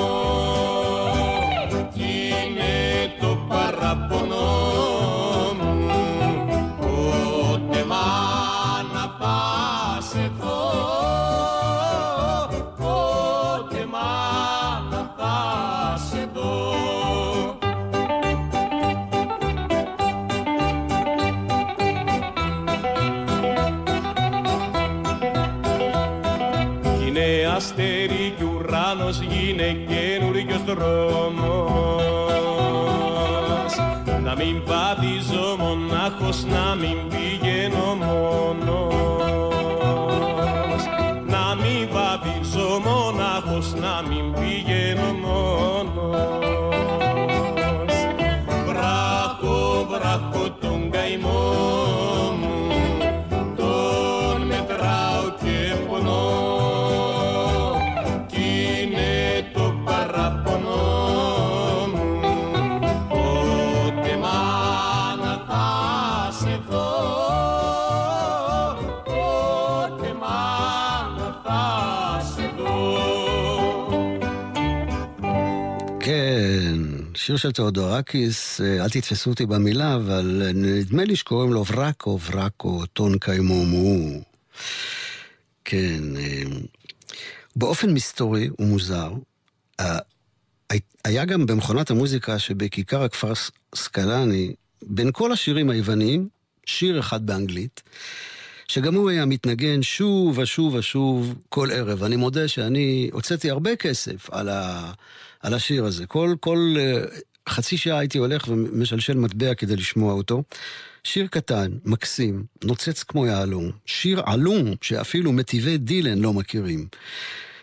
[30.77, 31.26] chorou.
[77.27, 82.85] שיר של תאודורקיס, אה, אל תתפסו אותי במילה, אבל נדמה לי שקוראים לו ורקו, ורקו,
[82.85, 84.21] טון קיימומו.
[85.65, 86.43] כן, אה,
[87.55, 89.13] באופן מסתורי ומוזר,
[91.05, 93.33] היה גם במכונת המוזיקה שבכיכר הכפר
[93.75, 96.27] סקלני, בין כל השירים היווניים,
[96.65, 97.83] שיר אחד באנגלית,
[98.67, 102.03] שגם הוא היה מתנגן שוב ושוב ושוב כל ערב.
[102.03, 104.91] אני מודה שאני הוצאתי הרבה כסף על, ה,
[105.41, 106.05] על השיר הזה.
[106.05, 110.43] כל, כל uh, חצי שעה הייתי הולך ומשלשל מטבע כדי לשמוע אותו.
[111.03, 113.71] שיר קטן, מקסים, נוצץ כמו יהלום.
[113.85, 116.87] שיר עלום שאפילו מטיבי דילן לא מכירים.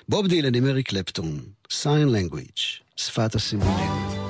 [0.09, 2.61] בוב דילן עם אריק קלפטון, sign language,
[2.97, 4.24] שפת הסימולים.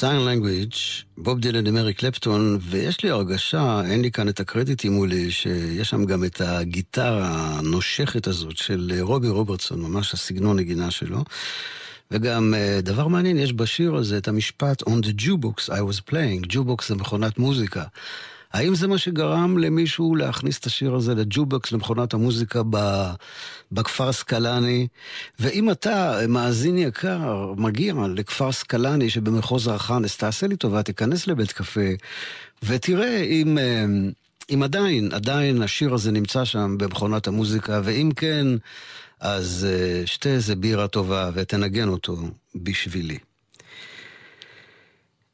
[0.00, 5.30] Sign Language, בוב דילן אריק קלפטון, ויש לי הרגשה, אין לי כאן את הקרדיטים מולי,
[5.30, 7.28] שיש שם גם את הגיטרה
[7.58, 11.24] הנושכת הזאת של רובי רוברטסון, ממש הסגנון נגינה שלו.
[12.10, 16.52] וגם אה, דבר מעניין, יש בשיר הזה את המשפט On the jukebox I was playing,
[16.52, 17.84] jukebox זה מכונת מוזיקה.
[18.52, 22.62] האם זה מה שגרם למישהו להכניס את השיר הזה ל jukebox, למכונת המוזיקה
[23.72, 24.86] בכפר סקלני?
[25.38, 31.90] ואם אתה, מאזין יקר, מגיע לכפר סקלני שבמחוז ארחנס, תעשה לי טובה, תיכנס לבית קפה
[32.62, 33.58] ותראה אם...
[33.58, 33.84] אה,
[34.54, 38.46] אם עדיין, עדיין השיר הזה נמצא שם במכונת המוזיקה, ואם כן,
[39.20, 42.16] אז אה, שתה איזה בירה טובה ותנגן אותו
[42.54, 43.18] בשבילי.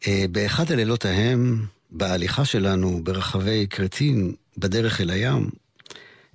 [0.06, 5.50] אה, באחד הלילות ההם, בהליכה שלנו ברחבי כרתים בדרך אל הים,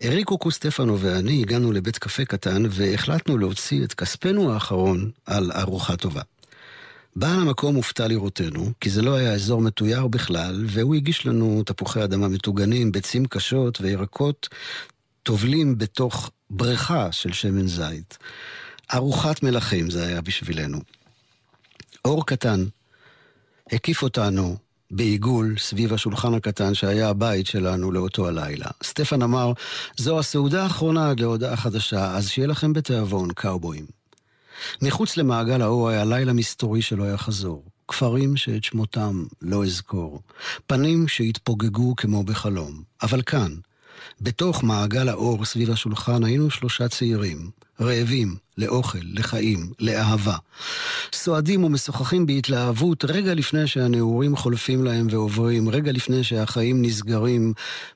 [0.04, 6.22] אריקו סטפנו ואני הגענו לבית קפה קטן והחלטנו להוציא את כספנו האחרון על ארוחה טובה.
[7.16, 12.04] בעל המקום הופתע לראותנו, כי זה לא היה אזור מתויר בכלל, והוא הגיש לנו תפוחי
[12.04, 14.50] אדמה מטוגנים, ביצים קשות וירקות
[15.24, 18.18] טובלים בתוך בריכה של שמן זית.
[18.94, 20.80] ארוחת מלכים זה היה בשבילנו.
[22.06, 22.66] אור קטן
[23.72, 24.58] הקיף אותנו
[24.92, 28.68] בעיגול סביב השולחן הקטן שהיה הבית שלנו לאותו הלילה.
[28.84, 29.52] סטפן אמר,
[29.98, 33.86] זו הסעודה האחרונה עד להודעה חדשה, אז שיהיה לכם בתיאבון, קאובויים.
[34.82, 37.64] מחוץ למעגל האור היה לילה מסתורי שלא יחזור.
[37.88, 40.22] כפרים שאת שמותם לא אזכור.
[40.68, 42.84] פנים שהתפוגגו כמו בחלום.
[43.04, 43.56] אבל כאן,
[44.22, 47.50] בתוך מעגל האור סביב השולחן היינו שלושה צעירים,
[47.82, 50.36] רעבים לאוכל, לחיים, לאהבה.
[51.14, 57.54] סועדים ומשוחחים בהתלהבות רגע לפני שהנעורים חולפים להם ועוברים, רגע לפני שהחיים נסגרים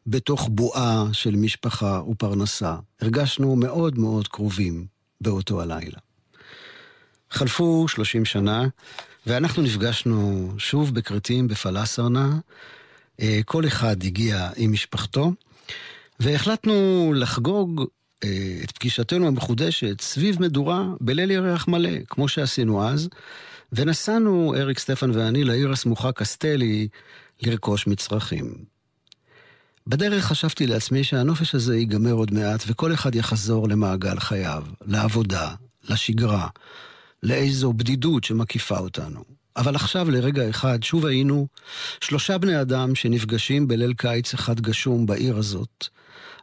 [0.07, 2.75] בתוך בועה של משפחה ופרנסה.
[3.01, 4.85] הרגשנו מאוד מאוד קרובים
[5.21, 5.97] באותו הלילה.
[7.31, 8.67] חלפו שלושים שנה,
[9.27, 12.39] ואנחנו נפגשנו שוב בכרתים בפלסרנה.
[13.21, 15.31] אה, כל אחד הגיע עם משפחתו.
[16.19, 17.85] והחלטנו לחגוג
[18.63, 23.09] את פגישתנו המחודשת סביב מדורה בליל ירח מלא, כמו שעשינו אז,
[23.73, 26.87] ונסענו, אריק סטפן ואני, לעיר הסמוכה קסטלי
[27.41, 28.65] לרכוש מצרכים.
[29.87, 35.55] בדרך חשבתי לעצמי שהנופש הזה ייגמר עוד מעט, וכל אחד יחזור למעגל חייו, לעבודה,
[35.89, 36.47] לשגרה,
[37.23, 39.23] לאיזו בדידות שמקיפה אותנו.
[39.57, 41.47] אבל עכשיו לרגע אחד שוב היינו
[42.01, 45.87] שלושה בני אדם שנפגשים בליל קיץ אחד גשום בעיר הזאת,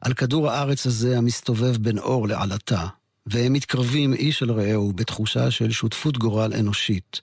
[0.00, 2.86] על כדור הארץ הזה המסתובב בין אור לעלטה,
[3.26, 7.20] והם מתקרבים איש אל רעהו בתחושה של שותפות גורל אנושית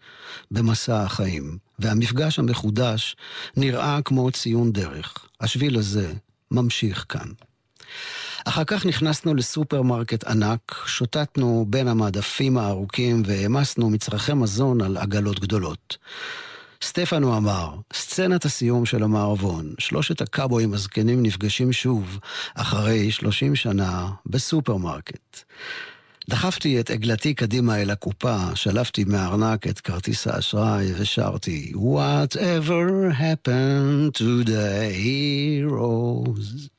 [0.51, 1.57] במסע החיים.
[1.79, 3.15] והמפגש המחודש
[3.57, 5.13] נראה כמו ציון דרך.
[5.41, 6.13] השביל הזה
[6.51, 7.27] ממשיך כאן.
[8.45, 15.97] אחר כך נכנסנו לסופרמרקט ענק, שוטטנו בין המדפים הארוכים והעמסנו מצרכי מזון על עגלות גדולות.
[16.81, 22.19] סטפנו אמר, סצנת הסיום של המערבון, שלושת הקאובויים הזקנים נפגשים שוב,
[22.55, 25.43] אחרי שלושים שנה, בסופרמרקט.
[26.29, 34.43] דחפתי את עגלתי קדימה אל הקופה, שלפתי מהארנק את כרטיס האשראי ושרתי Whatever happened to
[34.43, 36.78] the heroes?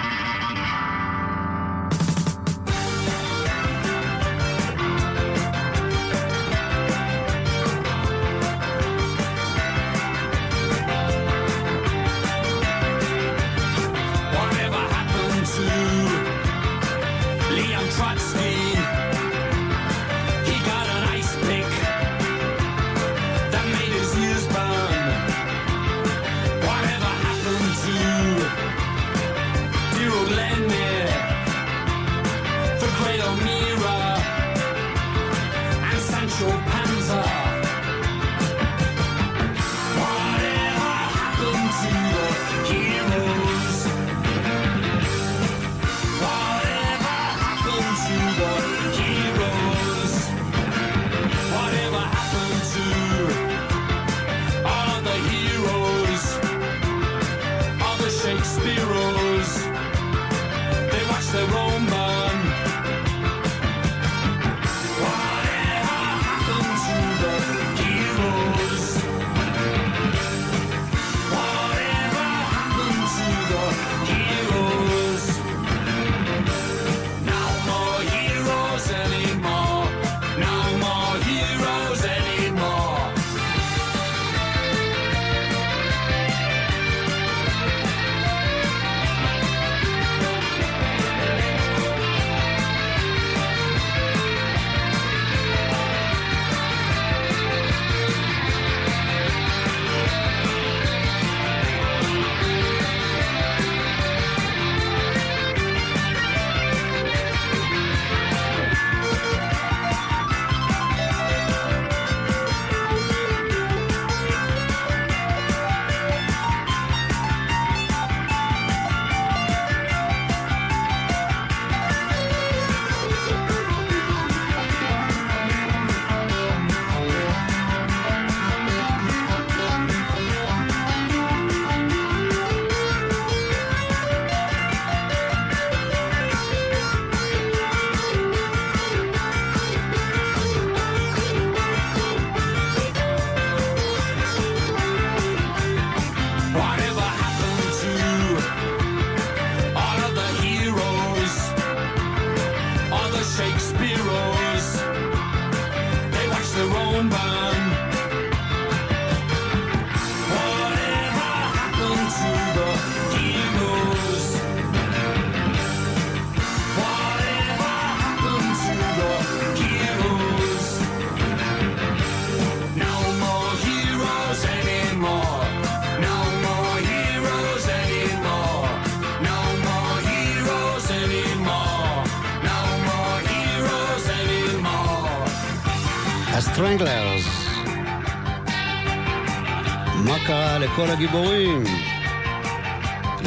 [191.01, 191.63] הגיבורים?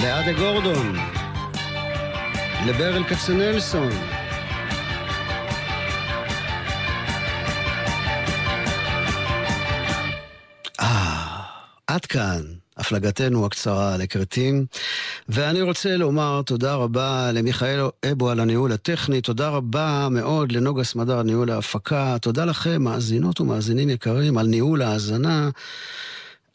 [0.03, 0.97] לאדה גורדון,
[2.67, 3.91] לברל כצנלסון.
[10.81, 11.43] אה,
[11.87, 12.43] עד כאן.
[12.77, 14.67] הפלגתנו הקצרה לכרתים.
[15.29, 17.81] ואני רוצה לומר תודה רבה למיכאל
[18.13, 23.41] אבו על הניהול הטכני, תודה רבה מאוד לנוגה סמדר על ניהול ההפקה, תודה לכם, מאזינות
[23.41, 25.51] ומאזינים יקרים, על ניהול ההאזנה.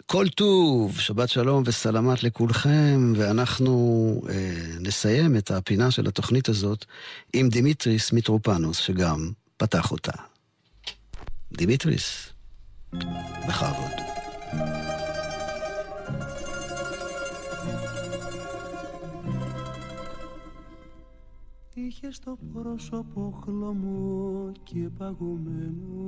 [0.08, 4.34] כל טוב, שבת שלום וסלמת לכולכם, ואנחנו אה,
[4.80, 6.84] נסיים את הפינה של התוכנית הזאת
[7.32, 10.12] עם דימיטריס מיטרופנוס, שגם פתח אותה.
[11.52, 12.32] דימיטריס,
[13.48, 13.90] בכבוד.
[21.76, 26.02] Είχε στο πρόσωπο χλωμό και παγωμένο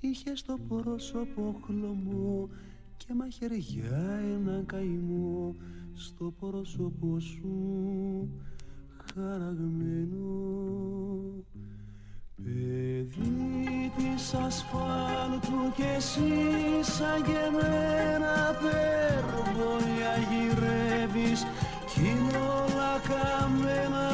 [0.00, 2.48] Είχε στο πρόσωπο χλωμό
[2.96, 5.54] και μαχαιριά ένα καημό.
[5.94, 8.28] Στο πρόσωπο σου
[9.14, 10.28] χαραγμένο.
[12.44, 16.32] Παιδί της ασφάλτου και εσύ
[16.82, 21.44] σαν και εμένα πέρβολια γυρεύεις
[21.86, 24.06] κι είναι όλα καμένα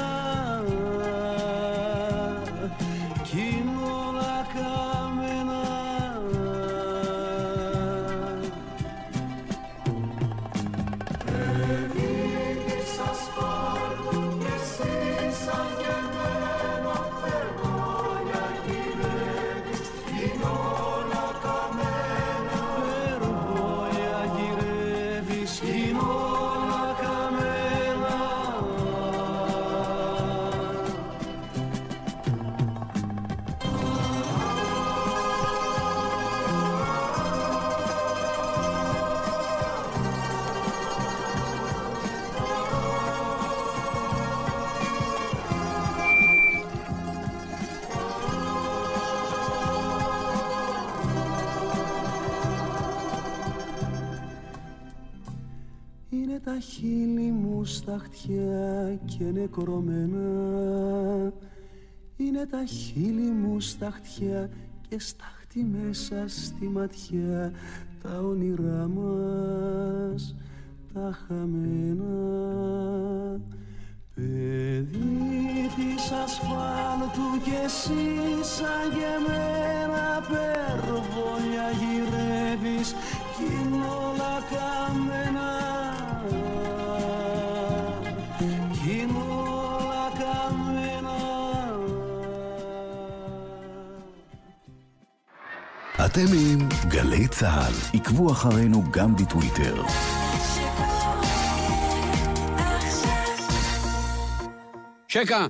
[57.95, 61.33] μου στα χτιά και νεκρωμένα.
[62.17, 64.51] Είναι τα χείλη μου στα χτιά
[64.89, 67.53] και στάχτη μέσα στη ματιά.
[68.03, 70.35] Τα όνειρά μας
[70.95, 72.05] τα χαμένα.
[74.15, 78.05] Παιδί της ασφάλτου και εσύ
[78.43, 82.95] σαν γεμένα περβόλια γυρεύεις.
[83.37, 83.45] Κι
[96.15, 97.99] אתם עם גלי צה"ל.
[97.99, 99.83] עקבו אחרינו גם בטוויטר.
[105.09, 105.47] שקה,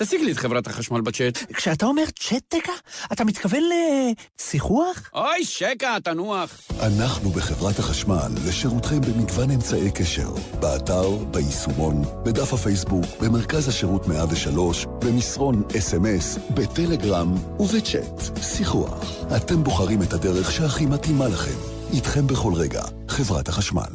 [0.00, 1.52] תשיג לי את חברת החשמל בצ'אט.
[1.52, 2.72] כשאתה אומר צ'אט-טקה,
[3.12, 5.10] אתה מתכוון לשיחוח?
[5.14, 6.60] אוי, שקה, תנוח.
[6.82, 10.30] אנחנו בחברת החשמל לשירותכם במגוון אמצעי קשר.
[10.60, 18.42] באתר, ביישומון, בדף הפייסבוק, במרכז השירות 103, במסרון אס.אם.אס, בטלגרם ובצ'אט.
[18.42, 19.04] שיחוח.
[19.36, 21.58] אתם בוחרים את הדרך שהכי מתאימה לכם.
[21.92, 23.92] איתכם בכל רגע, חברת החשמל.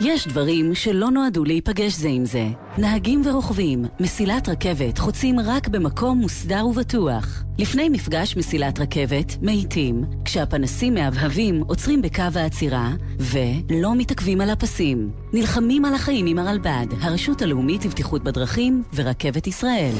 [0.00, 2.46] יש דברים שלא נועדו להיפגש זה עם זה.
[2.78, 7.42] נהגים ורוכבים, מסילת רכבת חוצים רק במקום מוסדר ובטוח.
[7.58, 15.10] לפני מפגש מסילת רכבת, מאיטים, כשהפנסים מהבהבים עוצרים בקו העצירה, ולא מתעכבים על הפסים.
[15.32, 19.94] נלחמים על החיים עם הרלב"ד, הרשות הלאומית לבטיחות בדרכים ורכבת ישראל.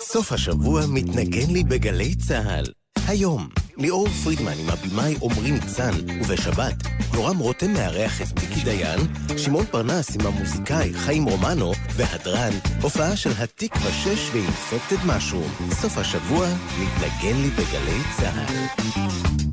[0.00, 2.64] סוף השבוע מתנגן לי בגלי צה"ל.
[3.08, 3.48] היום,
[3.78, 6.74] ליאור פרידמן עם הבמאי עמרי ניצן, ובשבת,
[7.14, 9.00] נורם רותם מארח את טיקי דיין,
[9.36, 12.52] שמעון פרנס עם המוזיקאי חיים רומנו, והדרן,
[12.82, 15.42] הופעה של התקווה 6 ואינפקטד משהו.
[15.70, 16.46] סוף השבוע,
[16.80, 19.45] מתנגן לי בגלי צה"ל.